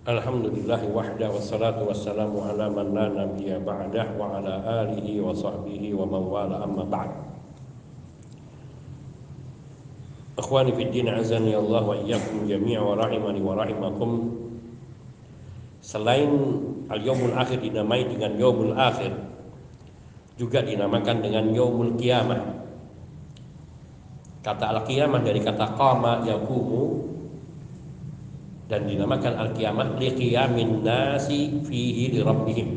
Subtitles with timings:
[0.00, 6.08] Alhamdulillah wahda wassalatu wassalamu ala man la nabiyya ba'dah wa ala alihi wa sahbihi wa
[6.08, 7.12] man wala amma ba'd.
[10.40, 14.40] Akhwani fi din azani Allah wa iyyakum jami'a wa rahimani wa rahimakum.
[15.84, 16.32] Selain
[16.88, 19.12] al-yaumul akhir dinamai dengan yaumul akhir
[20.40, 22.40] juga dinamakan dengan yaumul qiyamah.
[24.40, 27.09] Kata al-qiyamah dari kata qama yaqumu
[28.70, 32.68] dan dinamakan al-qiyamah liqiyamin nasi fihi li rabbihim.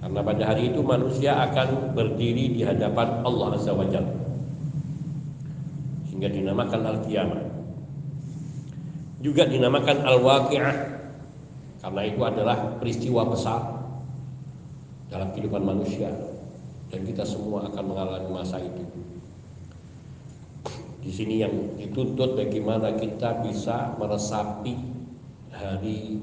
[0.00, 4.16] Karena pada hari itu manusia akan berdiri di hadapan Allah Azza wa Jalla.
[6.08, 7.42] Sehingga dinamakan al-qiyamah.
[9.20, 10.76] Juga dinamakan al-waqi'ah
[11.84, 13.60] karena itu adalah peristiwa besar
[15.12, 16.08] dalam kehidupan manusia
[16.88, 18.89] dan kita semua akan mengalami masa itu.
[21.10, 24.78] Di sini yang dituntut bagaimana kita bisa meresapi
[25.50, 26.22] hari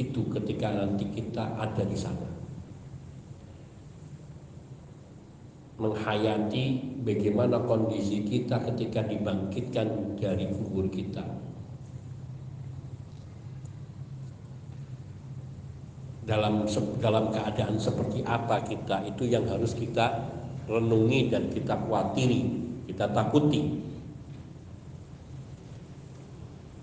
[0.00, 2.24] itu ketika nanti kita ada di sana.
[5.76, 6.64] Menghayati
[7.04, 11.28] bagaimana kondisi kita ketika dibangkitkan dari kubur kita.
[16.24, 16.64] Dalam
[16.96, 20.32] dalam keadaan seperti apa kita itu yang harus kita
[20.64, 23.80] renungi dan kita khawatiri kita takuti.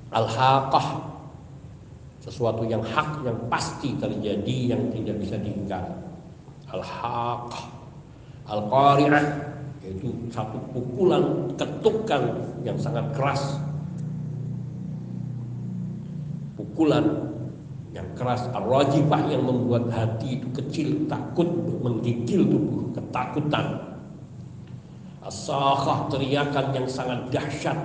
[0.09, 1.07] Al-haqah.
[2.19, 5.85] Sesuatu yang hak yang pasti terjadi yang tidak bisa diingkar.
[6.69, 7.63] Al-haqah.
[8.49, 9.25] Al-qari'ah
[9.85, 12.35] yaitu satu pukulan ketukan
[12.67, 13.57] yang sangat keras.
[16.59, 17.29] Pukulan
[17.95, 21.47] yang keras ar-rajifah yang membuat hati itu kecil takut
[21.81, 23.89] menggigil tubuh ketakutan
[25.29, 27.77] Asahah teriakan yang sangat dahsyat.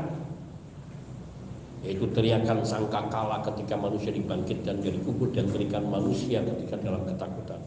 [1.85, 7.61] Yaitu teriakan sangkakala ketika manusia dibangkitkan dari kubur dan teriakan manusia ketika dalam ketakutan.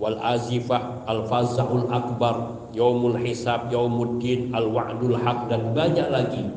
[0.00, 6.48] Wal azifah al fazahul akbar yaumul hisab yaumuddin al wa'dul haq dan banyak lagi.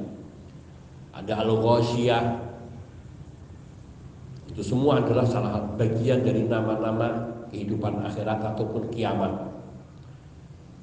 [1.11, 2.23] Ada al ghasyiyah
[4.55, 9.46] itu semua adalah salah satu bagian dari nama-nama kehidupan akhirat ataupun kiamat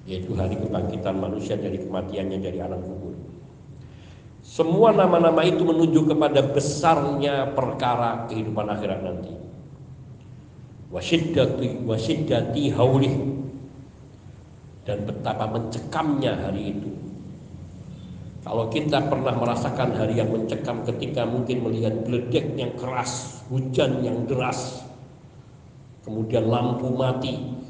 [0.05, 3.17] yaitu hari kebangkitan manusia dari kematiannya dari alam kubur.
[4.45, 9.33] Semua nama-nama itu menunjuk kepada besarnya perkara kehidupan akhirat nanti.
[10.93, 13.35] Wasyiddati wasyiddati haulih
[14.85, 16.93] dan betapa mencekamnya hari itu.
[18.45, 24.29] Kalau kita pernah merasakan hari yang mencekam ketika mungkin melihat geledek yang keras, hujan yang
[24.29, 24.85] deras,
[26.05, 27.64] kemudian lampu mati,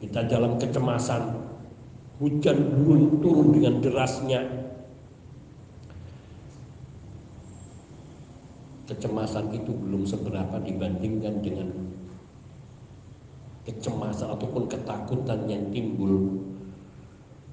[0.00, 1.22] kita dalam kecemasan,
[2.16, 4.40] hujan turun turun dengan derasnya.
[8.88, 11.68] Kecemasan itu belum seberapa dibandingkan dengan
[13.68, 16.42] kecemasan ataupun ketakutan yang timbul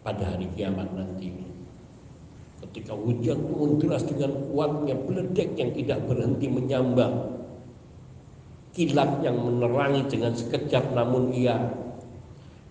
[0.02, 1.30] pada hari kiamat nanti.
[2.57, 7.38] Ketika hujan turun deras dengan kuatnya beledek yang tidak berhenti menyambang,
[8.74, 11.87] kilat yang menerangi dengan sekejap namun ia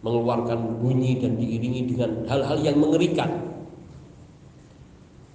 [0.05, 3.31] mengeluarkan bunyi dan diiringi dengan hal-hal yang mengerikan.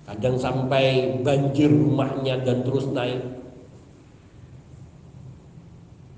[0.06, 3.22] Kadang sampai banjir rumahnya dan terus naik.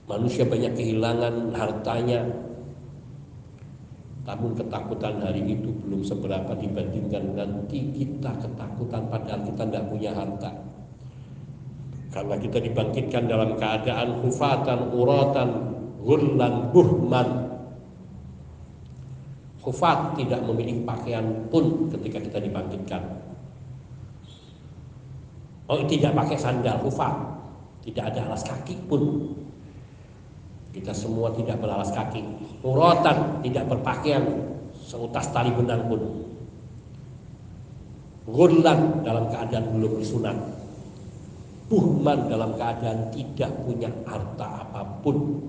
[0.10, 2.26] Manusia banyak kehilangan hartanya.
[4.24, 10.52] Namun ketakutan hari itu belum seberapa dibandingkan nanti kita ketakutan padahal kita tidak punya harta.
[12.14, 15.50] Karena kita dibangkitkan dalam keadaan hufatan, uratan,
[16.06, 17.28] gullan, buhman,
[19.64, 23.00] Hufat tidak memiliki pakaian pun ketika kita dibangkitkan.
[25.72, 27.16] Oh tidak pakai sandal hufat,
[27.88, 29.32] tidak ada alas kaki pun.
[30.76, 32.20] Kita semua tidak beralas kaki.
[32.60, 34.24] Urotan tidak berpakaian
[34.76, 36.02] seutas tali benang pun.
[38.28, 40.36] Gurlan dalam keadaan belum disunat.
[41.72, 45.40] Buhman dalam keadaan tidak punya harta apa pun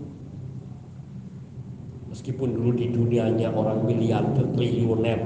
[2.15, 5.19] Meskipun dulu di dunianya orang miliarder triliuner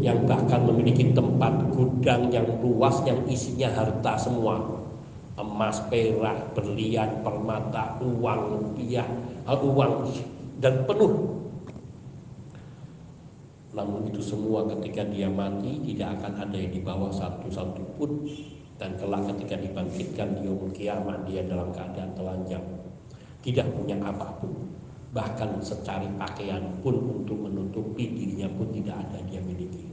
[0.00, 4.56] yang bahkan memiliki tempat gudang yang luas yang isinya harta semua.
[5.36, 9.04] Emas, perak, berlian, permata, uang, rupiah,
[9.44, 10.08] eh, uang
[10.64, 11.12] dan penuh.
[13.76, 18.24] Namun itu semua ketika dia mati tidak akan ada yang di bawah satu-satu pun.
[18.80, 22.64] Dan kelak ketika dibangkitkan di kiamat dia dalam keadaan telanjang.
[23.44, 24.80] Tidak punya apa pun
[25.12, 29.84] bahkan secari pakaian pun untuk menutupi dirinya pun tidak ada dia miliki.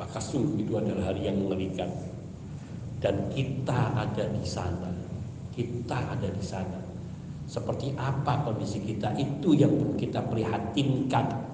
[0.00, 1.86] Maka sungguh itu adalah hari yang mengerikan.
[2.98, 4.90] Dan kita ada di sana.
[5.52, 6.80] Kita ada di sana.
[7.44, 11.53] Seperti apa kondisi kita itu yang perlu kita prihatinkan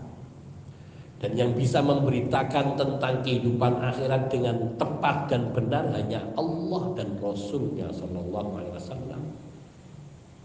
[1.21, 7.93] dan yang bisa memberitakan tentang kehidupan akhirat dengan tepat dan benar hanya Allah dan Rasulnya
[7.93, 9.23] Shallallahu Alaihi Wasallam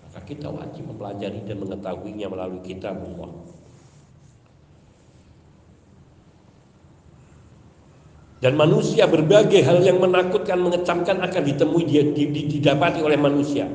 [0.04, 3.32] maka kita wajib mempelajari dan mengetahuinya melalui kitab Allah
[8.46, 13.66] Dan manusia berbagai hal yang menakutkan, mengecamkan akan ditemui dia, didapati oleh manusia.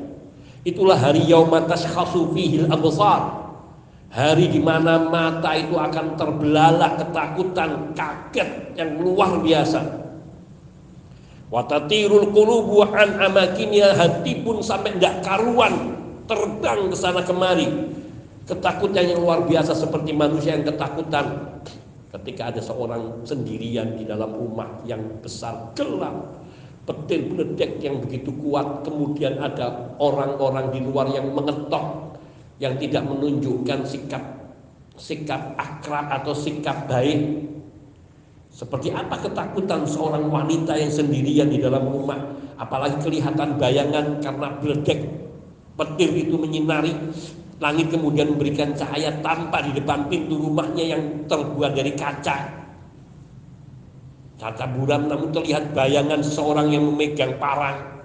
[0.63, 3.40] Itulah hari yaumatas khasufihil absar.
[4.11, 9.79] Hari di mana mata itu akan terbelalak ketakutan, kaget yang luar biasa.
[11.51, 15.95] Watatirul qulubu an amakinya hati pun sampai tidak karuan
[16.27, 17.71] terbang ke sana kemari.
[18.51, 21.51] Ketakutan yang luar biasa seperti manusia yang ketakutan
[22.11, 26.43] Ketika ada seorang sendirian di dalam rumah yang besar gelap,
[26.83, 32.10] petir meledek yang begitu kuat, kemudian ada orang-orang di luar yang mengetok,
[32.61, 34.23] yang tidak menunjukkan sikap
[35.01, 37.49] sikap akrab atau sikap baik.
[38.53, 42.19] Seperti apa ketakutan seorang wanita yang sendirian di dalam rumah,
[42.61, 45.01] apalagi kelihatan bayangan karena meledek
[45.79, 46.93] petir itu menyinari
[47.61, 52.37] Langit kemudian memberikan cahaya tanpa di depan pintu rumahnya yang terbuat dari kaca.
[54.41, 58.00] Kaca buram namun terlihat bayangan seorang yang memegang parang.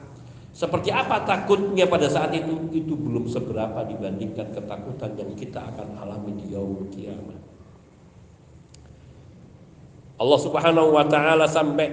[0.55, 2.71] Seperti apa takutnya pada saat itu?
[2.71, 7.35] Itu belum seberapa dibandingkan ketakutan yang kita akan alami di yaumul kiamat.
[10.15, 11.91] Allah Subhanahu wa taala sampai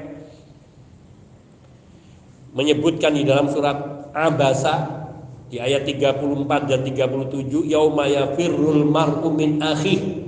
[2.54, 5.02] menyebutkan di dalam surat Abasa
[5.50, 10.21] di ayat 34 dan 37 yauma yafirrul mar'u min akhi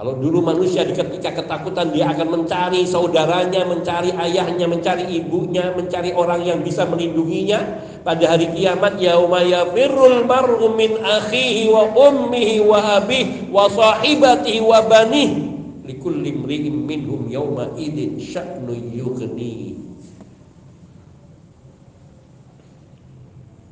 [0.00, 6.40] kalau dulu manusia ketika ketakutan dia akan mencari saudaranya, mencari ayahnya, mencari ibunya, mencari orang
[6.40, 7.84] yang bisa melindunginya.
[8.00, 14.80] Pada hari kiamat yauma yafirrul mar'u min akhihi wa ummihi wa abihi wa sahibatihi wa
[14.88, 15.36] banihi
[15.84, 19.76] likulli imri'in minhum yauma idin sya'nu yughni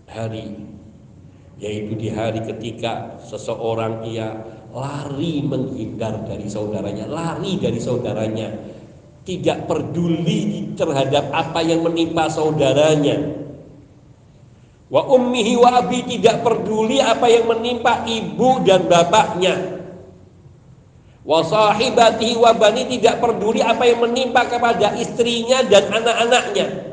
[0.05, 0.61] hari
[1.57, 8.49] yaitu di hari ketika seseorang ia lari menghindar dari saudaranya, lari dari saudaranya,
[9.25, 13.37] tidak peduli terhadap apa yang menimpa saudaranya.
[14.89, 19.85] Wa ummihi wa abi tidak peduli apa yang menimpa ibu dan bapaknya.
[21.29, 26.89] Wa sahibatihi wa bani tidak peduli apa yang menimpa kepada istrinya dan anak-anaknya.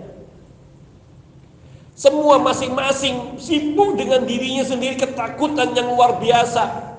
[1.96, 6.95] Semua masing-masing sibuk dengan dirinya sendiri ketakutan yang luar biasa.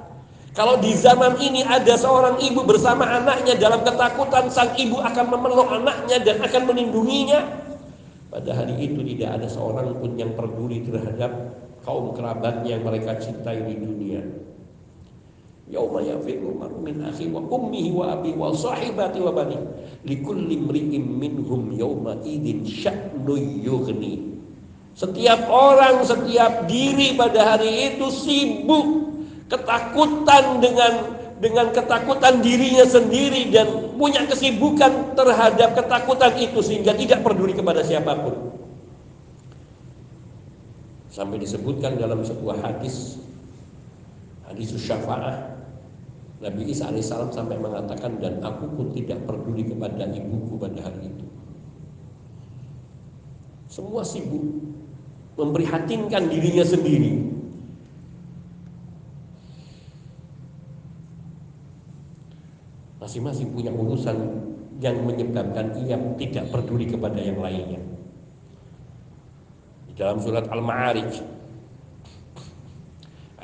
[0.56, 5.68] Kalau di zaman ini ada seorang ibu bersama anaknya dalam ketakutan, sang ibu akan memeluk
[5.68, 7.44] anaknya dan akan melindunginya.
[8.32, 11.28] Pada hari itu tidak ada seorang pun yang peduli terhadap
[11.84, 14.24] kaum kerabatnya yang mereka cintai di dunia.
[15.68, 19.58] Yauma yafiru min akhi wa ummihi wa abi bani
[20.08, 20.56] likulli
[21.02, 24.36] minhum yauma idin sya'nu yughni
[24.96, 29.05] setiap orang, setiap diri pada hari itu sibuk
[29.46, 30.92] ketakutan dengan
[31.36, 38.16] dengan ketakutan dirinya sendiri dan punya kesibukan terhadap ketakutan itu sehingga tidak peduli kepada siapa
[38.16, 38.56] pun.
[41.12, 43.20] Sampai disebutkan dalam sebuah hadis
[44.48, 45.56] hadis syafaat
[46.40, 51.26] Nabi Isa alaihissalam sampai mengatakan dan aku pun tidak peduli kepada ibuku pada hari itu.
[53.72, 54.44] Semua sibuk
[55.36, 57.35] memprihatinkan dirinya sendiri.
[63.06, 64.18] Masing-masing punya urusan
[64.82, 67.78] yang menyebabkan ia tidak peduli kepada yang lainnya.
[69.86, 71.22] Di dalam surat Al-Ma'arij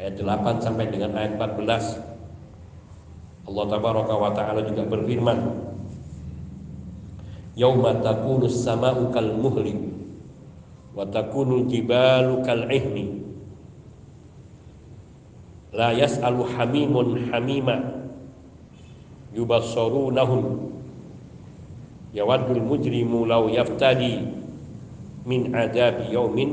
[0.02, 5.38] ayat 8 sampai dengan ayat 14 Allah tabaraka wa taala juga berfirman
[7.54, 9.94] Yauma takunu samau kal muhlim
[10.90, 13.22] wa takunu jibalu kal ihni
[15.70, 17.91] la yas'alu hamimun hamima
[19.32, 20.72] yubassarunahum
[22.12, 24.20] yawaddul mujrimu law yaftadi
[25.24, 26.50] min adabi yaumin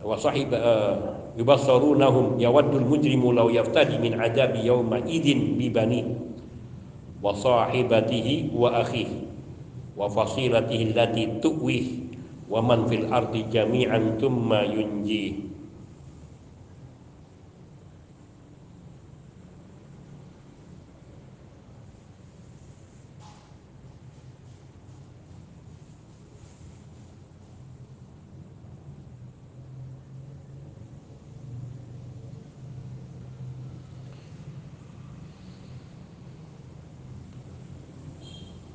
[0.00, 6.16] wa sahib uh, yubassarunahum yawaddul mujrimu law yaftadi min adabi yauma idin bi bani.
[7.20, 9.28] Wa sahibatihi wa akhihi.
[9.92, 12.08] Wa fasilatihi allati tuwih.
[12.48, 15.49] Wa man fil ardi jami'an thumma yunji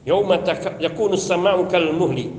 [0.06, 0.38] Yauma
[0.78, 2.30] yakunu sama'u kal muhli.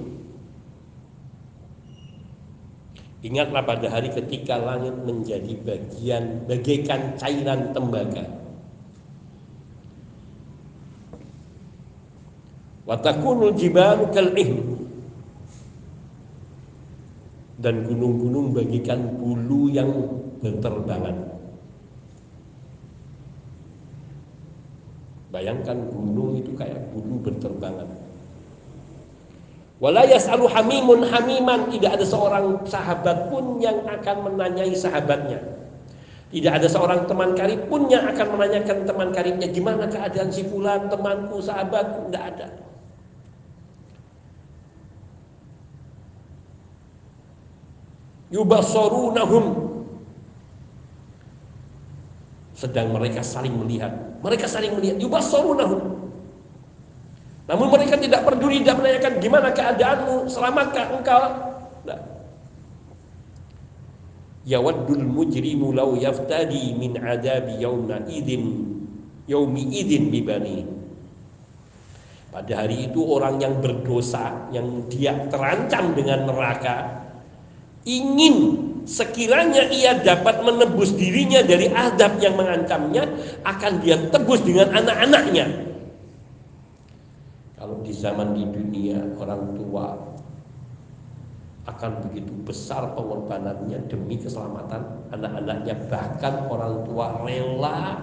[3.27, 8.23] Ingatlah pada hari ketika langit menjadi bagian bagaikan cairan tembaga.
[12.87, 14.31] Watakunul jibalu kal
[17.57, 19.91] dan gunung-gunung bagikan bulu yang
[20.39, 21.36] berterbangan.
[25.37, 27.85] Bayangkan gunung itu kayak bulu berterbangan.
[29.77, 35.45] Wala yas'alu hamimun hamiman, tidak ada seorang sahabat pun yang akan menanyai sahabatnya.
[36.33, 40.89] Tidak ada seorang teman karib pun yang akan menanyakan teman karibnya gimana keadaan si fulan,
[40.89, 42.49] temanku, sahabatku, tidak ada.
[48.33, 49.76] Yubasorunahum
[52.57, 53.93] sedang mereka saling melihat.
[54.25, 54.97] Mereka saling melihat.
[54.97, 56.09] Yubassarunahum.
[57.47, 61.23] Namun mereka tidak peduli, tidak menanyakan gimana keadaanmu, selamatkah engkau?
[61.87, 62.01] Nah.
[64.49, 68.67] Yawaddul mujrimu law yaftadi min adabi yawma idin
[69.31, 70.67] yaumi idin bibani.
[72.35, 77.07] Pada hari itu orang yang berdosa, yang dia terancam dengan neraka,
[77.87, 83.03] ingin sekiranya ia dapat menebus dirinya dari adab yang mengancamnya
[83.43, 85.47] akan dia tebus dengan anak-anaknya.
[87.59, 89.87] Kalau di zaman di dunia orang tua
[91.67, 95.75] akan begitu besar pengorbanannya demi keselamatan anak-anaknya.
[95.91, 97.99] Bahkan orang tua rela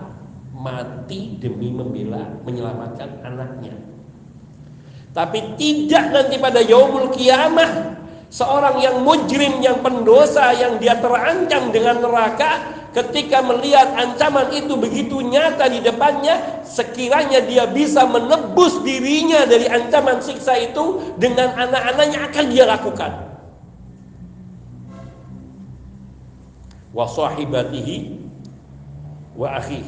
[0.51, 3.73] mati demi membela menyelamatkan anaknya.
[5.15, 8.02] Tapi tidak nanti pada yaumul kiamah
[8.33, 15.21] Seorang yang mujrim, yang pendosa, yang dia terancam dengan neraka, ketika melihat ancaman itu begitu
[15.21, 22.45] nyata di depannya, sekiranya dia bisa menebus dirinya dari ancaman siksa itu dengan anak-anaknya akan
[22.49, 23.11] dia lakukan.
[26.89, 28.17] Wa sahibatihi
[29.37, 29.85] wa akhi.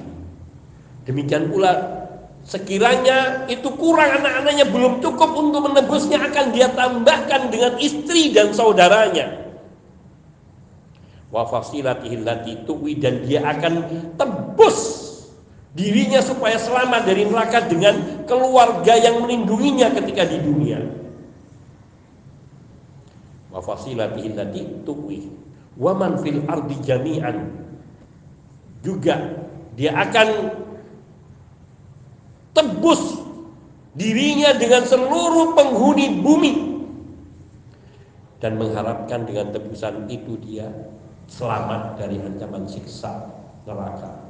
[1.09, 2.04] Demikian pula
[2.45, 9.49] Sekiranya itu kurang anak-anaknya belum cukup untuk menebusnya akan dia tambahkan dengan istri dan saudaranya.
[11.33, 14.77] Wa fasilatihi tuwi dan dia akan tebus
[15.73, 20.85] dirinya supaya selamat dari neraka dengan keluarga yang melindunginya ketika di dunia.
[23.49, 25.33] Wa fasilatihi tuwi
[25.81, 27.51] wa man fil ardi jami'an
[28.85, 29.33] juga
[29.73, 30.61] dia akan
[32.55, 33.19] tebus
[33.95, 36.53] dirinya dengan seluruh penghuni bumi
[38.39, 40.67] dan mengharapkan dengan tebusan itu dia
[41.27, 43.31] selamat dari ancaman siksa
[43.65, 44.23] neraka.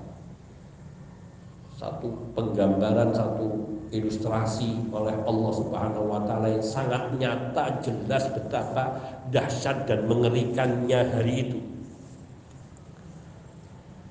[1.76, 8.96] Satu penggambaran, satu ilustrasi oleh Allah Subhanahu wa taala yang sangat nyata jelas betapa
[9.30, 11.75] dahsyat dan mengerikannya hari itu.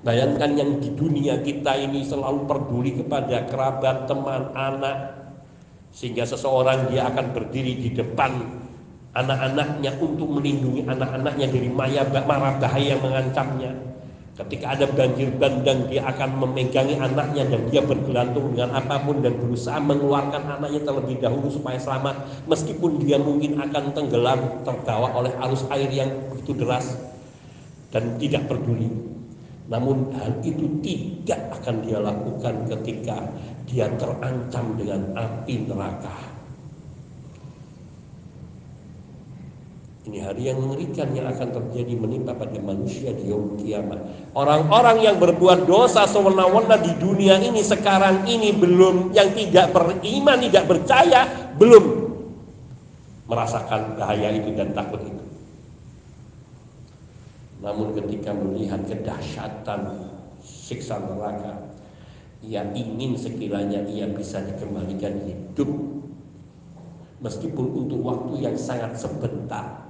[0.05, 5.17] Bayangkan yang di dunia kita ini selalu peduli kepada kerabat, teman, anak.
[5.97, 8.37] Sehingga seseorang dia akan berdiri di depan
[9.17, 13.73] anak-anaknya untuk melindungi anak-anaknya dari maya, marah bahaya yang mengancamnya.
[14.35, 19.39] Ketika ada banjir bandang dia akan memegangi anaknya dan dia bergelantung dengan apa pun dan
[19.41, 22.45] berusaha mengeluarkan anaknya terlebih dahulu supaya selamat.
[22.45, 26.93] Meskipun dia mungkin akan tenggelam terbawa oleh arus air yang begitu deras
[27.95, 29.14] dan tidak peduli
[29.65, 33.17] namun hal itu tidak akan dia lakukan ketika
[33.65, 36.17] dia terancam dengan api neraka.
[40.05, 44.05] Ini hari yang mengerikan yang akan terjadi menimpa pada manusia di yaum kiamat.
[44.37, 50.65] Orang-orang yang berbuat dosa sewenang-wenang di dunia ini sekarang ini belum yang tidak beriman, tidak
[50.69, 51.25] percaya,
[51.57, 51.85] belum
[53.25, 55.24] merasakan bahaya itu dan takut itu.
[57.63, 61.75] Namun ketika melihat kedahsyatan siksa neraka,
[62.45, 65.71] ia ingin sekiranya ia bisa dikembalikan hidup.
[67.25, 69.84] Meskipun untuk waktu yang sangat sebentar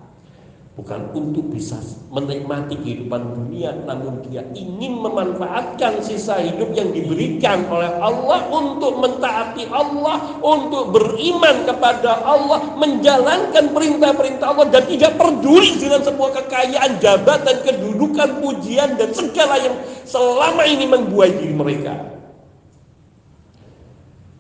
[0.74, 1.78] bukan untuk bisa
[2.10, 9.70] menikmati kehidupan dunia namun dia ingin memanfaatkan sisa hidup yang diberikan oleh Allah untuk mentaati
[9.70, 17.56] Allah untuk beriman kepada Allah menjalankan perintah-perintah Allah dan tidak peduli dengan sebuah kekayaan jabatan
[17.62, 21.94] kedudukan pujian dan segala yang selama ini membuai diri mereka.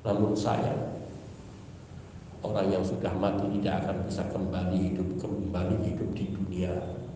[0.02, 0.93] Namun saya
[2.44, 6.72] orang yang sudah mati tidak akan bisa kembali hidup kembali hidup di dunia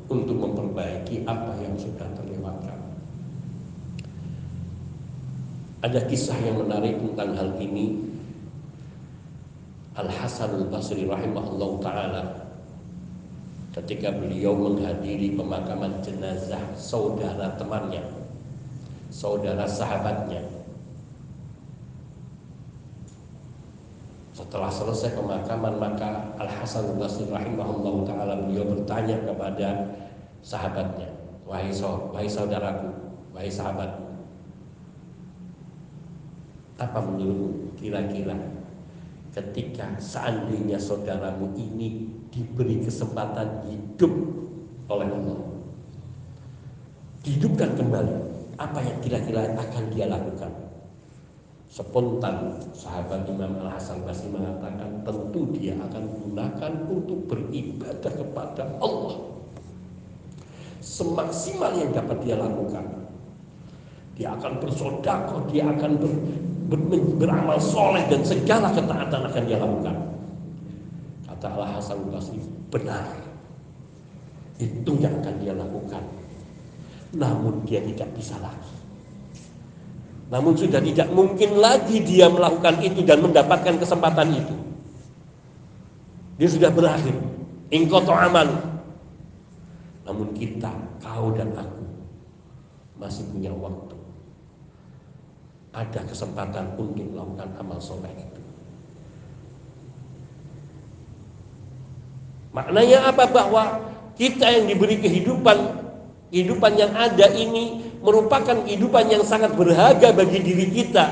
[0.08, 2.80] untuk memperbaiki apa yang sudah terlewatkan.
[5.84, 8.08] Ada kisah yang menarik tentang hal ini.
[9.94, 12.22] Al Hasan Al Basri rahimahullah taala
[13.74, 18.02] ketika beliau menghadiri pemakaman jenazah saudara temannya,
[19.10, 20.57] saudara sahabatnya.
[24.38, 29.90] Setelah selesai pemakaman maka Al Hasan Basri rahimahullah taala beliau bertanya kepada
[30.46, 31.10] sahabatnya,
[31.42, 31.74] wahai
[32.14, 32.86] wahai saudaraku,
[33.34, 34.06] wahai sahabatku,
[36.78, 38.38] apa menurutmu kira-kira
[39.34, 44.14] ketika seandainya saudaramu ini diberi kesempatan hidup
[44.86, 45.38] oleh Allah?
[47.26, 48.14] Dihidupkan kembali
[48.54, 50.67] apa yang kira-kira akan dia lakukan
[51.68, 59.16] spontan sahabat Imam Al Hasan Basri mengatakan tentu dia akan gunakan untuk beribadah kepada Allah
[60.80, 62.84] semaksimal yang dapat dia lakukan
[64.16, 66.12] dia akan bersodakoh dia akan ber,
[66.68, 69.96] ber, beramal soleh dan segala ketaatan akan dia lakukan.
[71.24, 73.08] Kata Allah Hasan Basri, benar.
[74.60, 76.04] Itu yang akan dia lakukan.
[77.16, 78.77] Namun dia tidak bisa lagi.
[80.28, 84.56] Namun sudah tidak mungkin lagi dia melakukan itu dan mendapatkan kesempatan itu.
[86.36, 87.16] Dia sudah berakhir.
[87.72, 88.48] Ingkoto amal.
[90.04, 91.84] Namun kita, kau dan aku
[93.00, 93.98] masih punya waktu
[95.78, 98.40] ada kesempatan untuk melakukan amal soleh itu.
[102.50, 103.24] Maknanya apa?
[103.28, 103.78] Bahwa
[104.18, 105.58] kita yang diberi kehidupan,
[106.32, 111.06] kehidupan yang ada ini merupakan kehidupan yang sangat berharga bagi diri kita.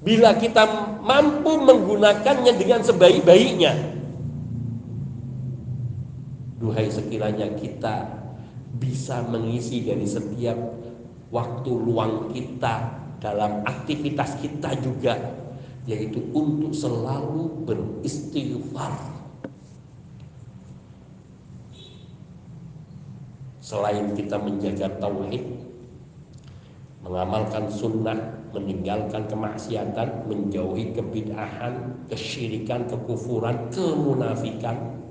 [0.00, 0.64] Bila kita
[1.02, 3.74] mampu menggunakannya dengan sebaik-baiknya.
[6.56, 8.06] Duhai sekiranya kita
[8.76, 10.56] bisa mengisi dari setiap
[11.32, 12.74] waktu luang kita
[13.18, 15.16] dalam aktivitas kita juga
[15.86, 19.15] yaitu untuk selalu beristighfar
[23.66, 25.42] selain kita menjaga tauhid
[27.02, 28.14] mengamalkan sunnah
[28.54, 35.02] meninggalkan kemaksiatan menjauhi kebid'ahan kesyirikan kekufuran kemunafikan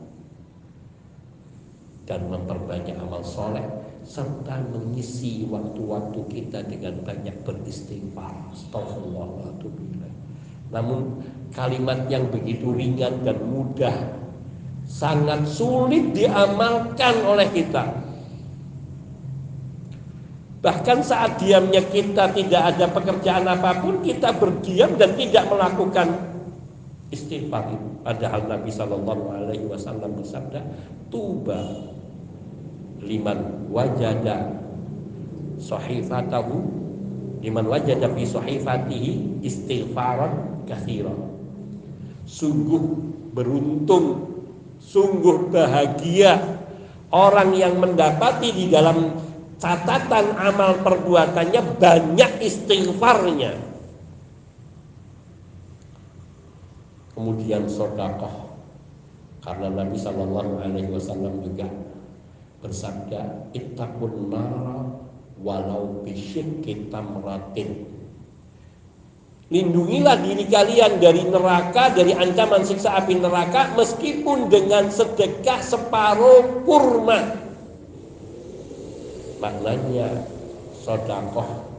[2.08, 3.68] dan memperbanyak amal soleh
[4.06, 8.54] serta mengisi waktu-waktu kita dengan banyak beristighfar.
[8.54, 10.06] Astagfirullahaladzim.
[10.70, 13.98] Namun kalimat yang begitu ringan dan mudah
[14.86, 18.06] sangat sulit diamalkan oleh kita.
[20.66, 26.10] Bahkan saat diamnya kita tidak ada pekerjaan apa pun, kita berdiam dan tidak melakukan
[27.14, 27.70] istighfar.
[28.02, 30.66] Padahal Nabi Shallallahu Alaihi Wasallam bersabda,
[31.14, 31.86] tuba
[33.06, 34.58] liman wajada
[35.62, 36.66] sahifatahu
[37.46, 41.30] liman wajada fi sahifatihi istighfaran kathiran
[42.26, 42.82] sungguh
[43.38, 44.34] beruntung
[44.82, 46.42] sungguh bahagia
[47.14, 49.25] orang yang mendapati di dalam
[49.66, 53.58] catatan amal perbuatannya banyak istighfarnya.
[57.18, 58.54] Kemudian sodakoh
[59.42, 61.66] karena Nabi Shallallahu Alaihi Wasallam juga
[62.62, 64.86] bersabda ittaqun nara
[65.42, 67.90] walau bisyikki tamratin.
[69.50, 77.45] Lindungilah diri kalian dari neraka, dari ancaman siksa api neraka meskipun dengan sedekah separuh kurma.
[79.46, 80.26] Maknanya
[80.82, 81.70] sodakoh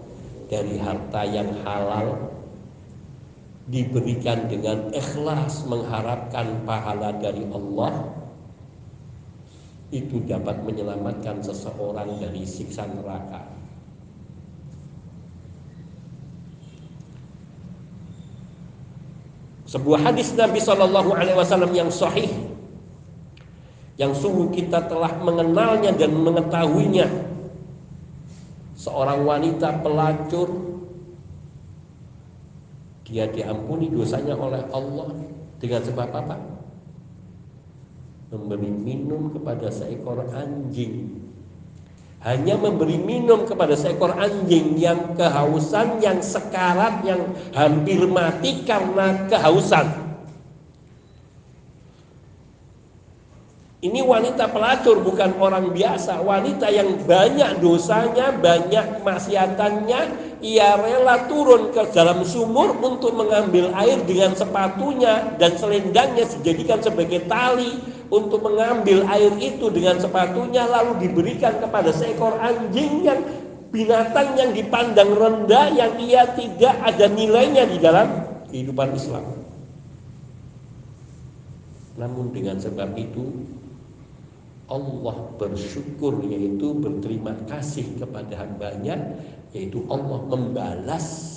[0.47, 2.15] dari harta yang halal
[3.67, 8.07] diberikan dengan ikhlas mengharapkan pahala dari Allah
[9.91, 13.43] itu dapat menyelamatkan seseorang dari siksa neraka.
[19.67, 22.31] Sebuah hadis Nabi Shallallahu Alaihi Wasallam yang sahih,
[23.99, 27.26] yang sungguh kita telah mengenalnya dan mengetahuinya.
[28.87, 30.47] Seorang wanita pelacur,
[33.03, 35.11] dia diampuni dosanya oleh Allah
[35.59, 36.37] dengan sebab apa?
[38.27, 41.15] memberi minum kepada seekor anjing
[42.27, 47.23] hanya memberi minum kepada seekor anjing yang kehausan, yang sekarat, yang
[47.55, 50.06] hampir mati karena kehausan.
[53.77, 60.01] Ini wanita pelacur bukan orang biasa, wanita yang banyak dosanya, banyak maksiatannya,
[60.41, 67.29] ia rela turun ke dalam sumur untuk mengambil air dengan sepatunya dan selendangnya dijadikan sebagai
[67.29, 67.77] tali
[68.09, 73.21] untuk mengambil air itu dengan sepatunya lalu diberikan kepada seekor anjing yang
[73.69, 78.09] binatang yang dipandang rendah yang ia tidak ada nilainya di dalam
[78.49, 79.25] kehidupan Islam.
[82.01, 83.25] Namun dengan sebab itu
[84.67, 88.99] Allah bersyukur yaitu berterima kasih kepada hambanya
[89.55, 91.35] yaitu Allah membalas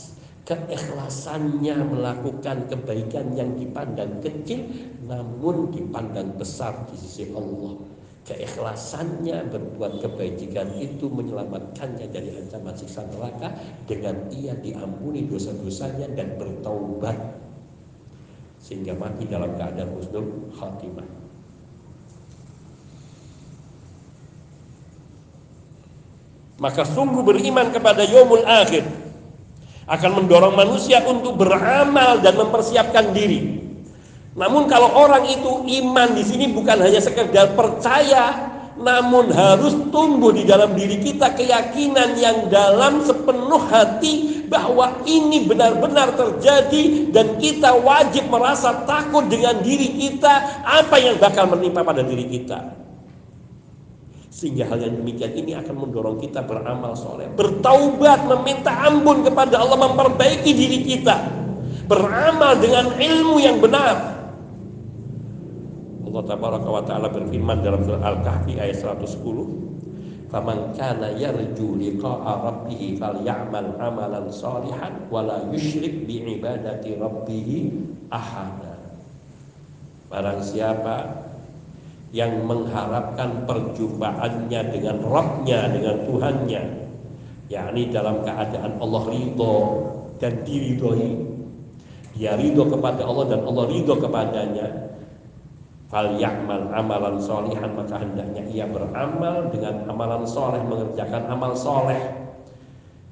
[0.49, 4.65] keikhlasannya melakukan kebaikan yang dipandang kecil
[5.05, 7.77] namun dipandang besar di sisi Allah.
[8.25, 13.53] Keikhlasannya berbuat kebaikan itu menyelamatkannya dari ancaman siksa neraka
[13.89, 17.17] dengan ia diampuni dosa-dosanya dan bertaubat
[18.61, 21.18] sehingga mati dalam keadaan husnul khatimah
[26.59, 28.83] Maka sungguh beriman kepada yomul akhir
[29.89, 33.63] akan mendorong manusia untuk beramal dan mempersiapkan diri.
[34.37, 40.47] Namun kalau orang itu iman di sini bukan hanya sekedar percaya, namun harus tumbuh di
[40.47, 48.31] dalam diri kita keyakinan yang dalam sepenuh hati bahwa ini benar-benar terjadi dan kita wajib
[48.31, 52.78] merasa takut dengan diri kita apa yang bakal menimpa pada diri kita.
[54.39, 57.27] Sehingga hal yang demikian ini akan mendorong kita beramal soleh.
[57.35, 61.27] Bertaubat, meminta ampun kepada Allah, memperbaiki diri kita.
[61.91, 64.15] Beramal dengan ilmu yang benar.
[66.07, 70.31] Allah Tabaraka wa Ta'ala berfirman dalam surah Al-Kahfi ayat 110.
[70.31, 77.75] Faman kana yarju liqa'a rabbih falyamal amalan salihan wala yusyrik bi ibadati rabbih
[78.07, 78.79] ahada.
[80.07, 81.28] Barang siapa
[82.09, 86.63] yang mengharapkan perjumpaannya dengan Rabbnya, dengan Tuhannya.
[87.49, 89.55] Yakni dalam keadaan Allah ridho
[90.21, 91.09] dan diridhoi.
[92.17, 94.67] Dia ridho kepada Allah dan Allah ridho kepadanya.
[95.89, 101.97] Fal ya'mal amalan solihan maka hendaknya ia beramal dengan amalan soleh mengerjakan amal soleh.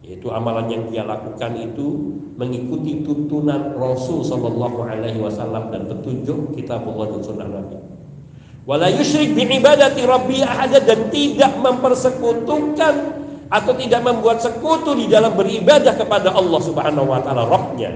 [0.06, 7.06] Yaitu amalan yang dia lakukan itu mengikuti tuntunan Rasul Shallallahu Alaihi Wasallam dan petunjuk Allah
[7.18, 7.97] dan Sunnah Nabi
[8.68, 12.96] wala yusyrik bi ibadati rabbi ahada dan tidak mempersekutukan
[13.48, 17.92] atau tidak membuat sekutu di dalam beribadah kepada Allah Subhanahu wa taala Rabbnya.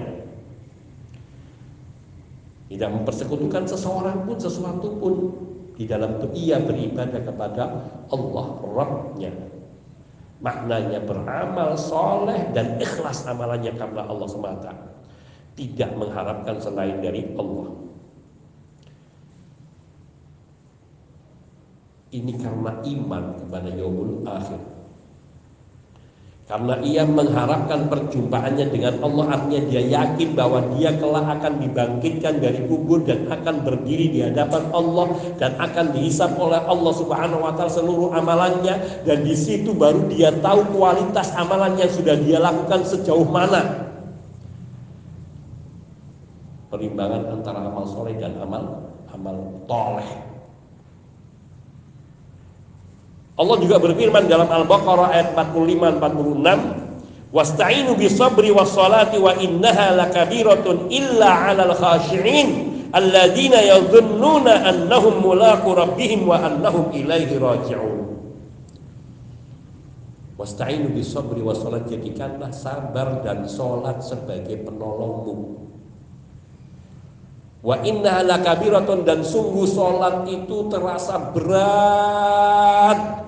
[2.71, 5.13] Tidak mempersekutukan seseorang pun sesuatu pun
[5.75, 7.63] di dalam itu ia beribadah kepada
[8.07, 9.33] Allah Rabbnya.
[10.39, 14.71] Maknanya beramal soleh dan ikhlas amalannya karena Allah semata.
[15.51, 17.90] Tidak mengharapkan selain dari Allah.
[22.11, 24.59] Ini karena iman kepada yaumul akhir.
[26.51, 32.67] Karena ia mengharapkan perjumpaannya dengan Allah Artinya dia yakin bahwa dia kelak akan dibangkitkan dari
[32.67, 37.71] kubur Dan akan berdiri di hadapan Allah Dan akan dihisap oleh Allah subhanahu wa ta'ala
[37.71, 39.07] seluruh amalannya.
[39.07, 43.87] Dan di situ baru dia tahu kualitas amalan yang sudah dia lakukan sejauh mana.
[46.67, 50.30] Perimbangan antara amal soleh dan amal amal toleh
[53.39, 56.91] Allah juga berfirman dalam Al-Baqarah ayat 45 46
[57.31, 66.43] Wasta'inu bisabri wassalati wa innaha lakabiratun illa 'alal khashi'in alladzina yadhunnuna annahum mulaqu rabbihim wa
[66.43, 68.03] annahum ilaihi raji'un.
[70.35, 75.70] Wasta'inu bisabri wassalat jadikanlah sabar dan salat sebagai penolongmu.
[77.61, 83.21] Wa inna lakabiratun dan sungguh salat itu terasa berat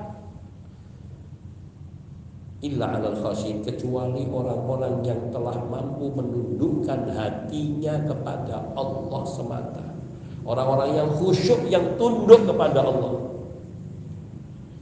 [2.66, 9.86] illa alal khasin kecuali orang-orang yang telah mampu menundukkan hatinya kepada Allah semata.
[10.48, 13.36] Orang-orang yang khusyuk yang tunduk kepada Allah.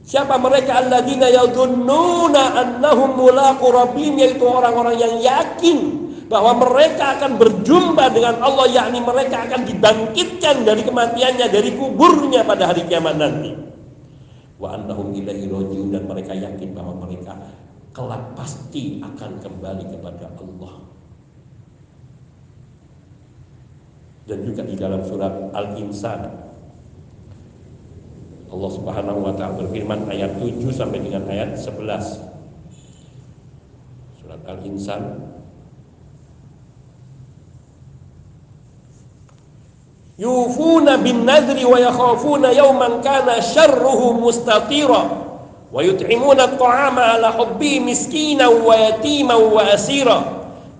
[0.02, 6.01] Siapa mereka alladzina yadhunnuna annahum mulaqu rabbihim yaitu orang-orang yang yakin
[6.32, 12.72] bahwa mereka akan berjumpa dengan Allah yakni mereka akan dibangkitkan dari kematiannya dari kuburnya pada
[12.72, 13.52] hari kiamat nanti.
[14.56, 15.52] Wa annahum ilaihi
[15.92, 17.36] dan mereka yakin bahwa mereka
[17.92, 20.74] kelak pasti akan kembali kepada Allah.
[24.24, 26.20] Dan juga di dalam surat Al-Insan
[28.52, 32.20] Allah Subhanahu wa taala berfirman ayat 7 sampai dengan ayat 11.
[34.20, 35.31] Surat Al-Insan
[40.18, 45.22] Nadri wa yakhafuna yawman kana syarruhu mustatira
[45.72, 50.22] ويطعمون الطعام على حبه مسكينا ويتيما وأسيرا.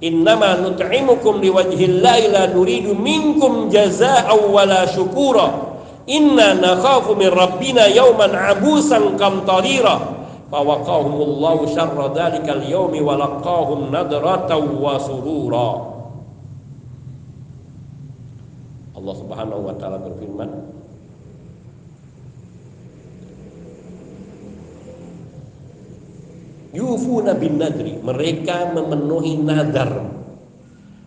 [0.04, 5.50] إنما نطعمكم لوجه الله لا نريد منكم جزاء ولا شكورا.
[6.10, 10.00] إنا نخاف من ربنا يوما عبوسا قمطريرا.
[10.52, 14.50] فوقاهم الله شر ذلك اليوم ولقاهم نضرة
[14.82, 15.91] وسرورا.
[19.02, 20.50] Allah Subhanahu wa taala berfirman
[26.72, 28.00] Yufuna bin nadri.
[28.00, 29.92] Mereka memenuhi nadar.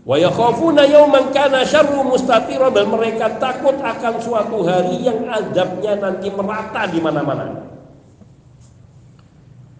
[0.05, 2.69] Wa yakhafuna yawman kana syarru mustatira.
[2.69, 7.65] Dan mereka takut akan suatu hari yang azabnya nanti merata di mana-mana.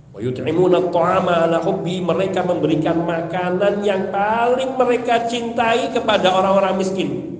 [0.10, 2.02] Wa yut'imuna at'ama ala hubbi.
[2.02, 7.35] Mereka memberikan makanan yang paling mereka cintai kepada orang-orang miskin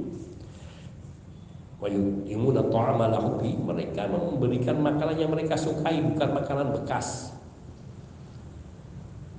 [1.76, 7.36] wa yut'imuna at'ama ala hubbi mereka memberikan makanan yang mereka sukai bukan makanan bekas.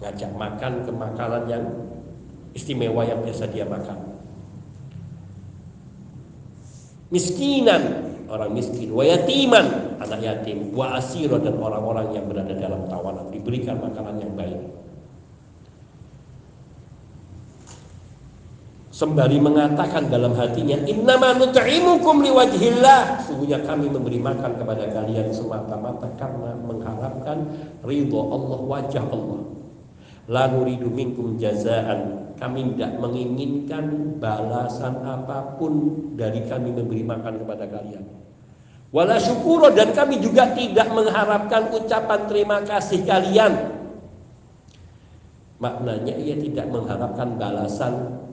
[0.04, 1.64] Ngajak makan ke makanan yang
[2.52, 4.16] istimewa yang biasa dia makan.
[7.08, 13.30] Miskinan orang miskin, wa yatiman anak yatim, wa asiro dan orang-orang yang berada dalam tawanan.
[13.30, 14.58] Diberikan makanan yang baik.
[18.96, 23.28] Sembari mengatakan dalam hatinya, Innama nut'imukum liwajhillah.
[23.28, 27.44] Sungguhnya kami memberi makan kepada kalian semata-mata karena mengharapkan
[27.84, 29.40] ridho Allah, wajah Allah.
[30.32, 32.32] La nuridu minkum jazaan.
[32.40, 38.04] Kami tidak menginginkan balasan apa pun dari kami memberi makan kepada kalian.
[38.96, 43.76] Wala syukuro dan kami juga tidak mengharapkan ucapan terima kasih kalian.
[45.60, 48.24] Maknanya ia tidak mengharapkan balasan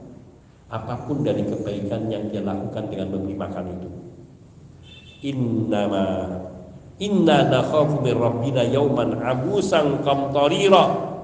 [0.74, 3.88] apa pun dari kebaikan yang dia lakukan dengan memberi makan itu.
[5.30, 6.06] Innama
[6.98, 11.14] inna nakhafu min rabbina yauman abusan qamtarira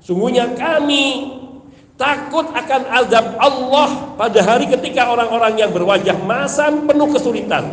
[0.00, 1.36] Sungguhnya kami
[2.00, 7.64] takut akan azab Allah pada hari ketika orang-orang yang berwajah masam penuh kesulitan.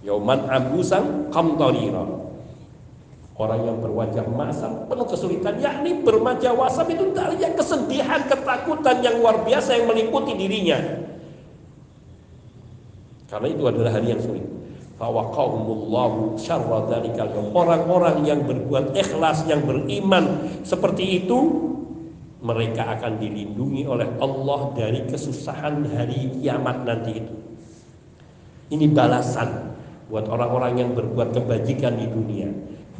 [0.00, 2.31] Yauman abusan kamtarira.
[3.32, 9.40] Orang yang berwajah masam penuh kesulitan, yakni berwajah wasam itu dari kesedihan, ketakutan yang luar
[9.40, 10.78] biasa yang meliputi dirinya.
[13.32, 14.44] Karena itu adalah hari yang sulit.
[15.00, 16.84] Fawaqahumullahu syarra
[17.56, 21.72] Orang-orang yang berbuat ikhlas, yang beriman seperti itu
[22.44, 27.34] mereka akan dilindungi oleh Allah dari kesusahan hari kiamat nanti itu.
[28.76, 29.72] Ini balasan
[30.10, 32.50] buat orang-orang yang berbuat kebajikan di dunia.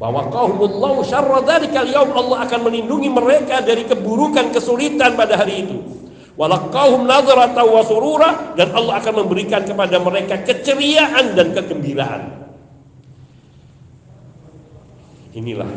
[0.02, 5.78] Fawaqahumullahu syarra dzalikal Allah akan melindungi mereka dari keburukan kesulitan pada hari itu
[6.34, 12.22] walaqahum nadrata wa surura dan Allah akan memberikan kepada mereka keceriaan dan kegembiraan.
[15.32, 15.70] Inilah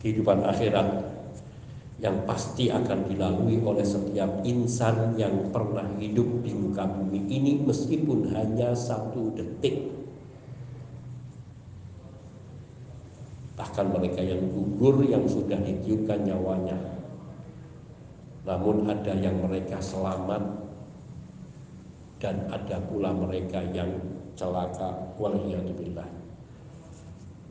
[0.00, 1.04] kehidupan akhirat
[2.00, 8.32] yang pasti akan dilalui oleh setiap insan yang pernah hidup di muka bumi ini meskipun
[8.32, 9.99] hanya satu detik.
[13.60, 16.80] Bahkan mereka yang gugur yang sudah ditiupkan nyawanya.
[18.48, 20.40] Namun ada yang mereka selamat
[22.24, 24.00] dan ada pula mereka yang
[24.32, 25.12] celaka.
[25.20, 26.08] Waliyadzubillah.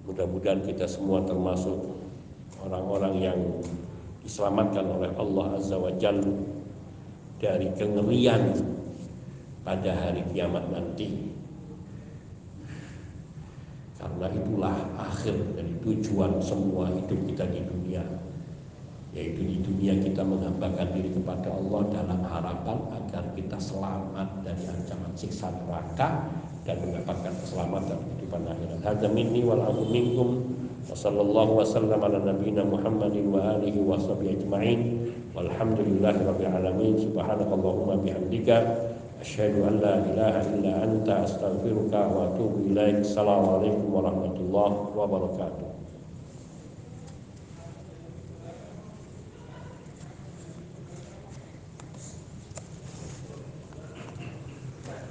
[0.09, 1.77] Mudah-mudahan kita semua termasuk
[2.65, 3.39] orang-orang yang
[4.25, 6.33] diselamatkan oleh Allah Azza wa Jalla
[7.37, 8.57] dari kengerian
[9.61, 11.29] pada hari kiamat nanti.
[13.99, 18.03] Karena itulah akhir dari tujuan semua hidup kita di dunia
[19.09, 25.11] yaitu di dunia kita menghambakan diri kepada Allah dalam harapan agar kita selamat dari ancaman
[25.17, 26.29] siksa neraka
[26.61, 28.79] dan mendapatkan keselamatan kehidupan akhirat.
[28.85, 30.53] Hadza minni wal afu minkum
[30.85, 34.79] wa sallallahu wa sallam ala nabiyyina Muhammadin wa alihi wa sahbihi ajma'in
[35.33, 38.57] walhamdulillahi rabbil alamin subhanakallahumma bihamdika
[39.25, 43.01] asyhadu an la ilaha illa anta astaghfiruka wa atubu ilaik.
[43.01, 45.68] Assalamualaikum warahmatullahi wabarakatuh.